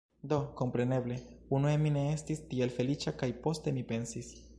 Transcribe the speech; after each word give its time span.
Do, 0.29 0.37
kompreneble, 0.59 1.17
unue 1.57 1.73
mi 1.83 1.91
ne 1.97 2.05
estis 2.13 2.41
tiel 2.55 2.73
feliĉa 2.79 3.13
kaj 3.21 3.29
poste 3.45 3.75
mi 3.77 3.85
pensis: 3.93 4.33